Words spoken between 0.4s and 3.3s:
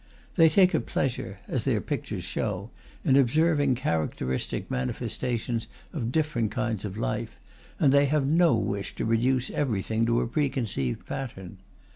take a pleasure as their pictures show in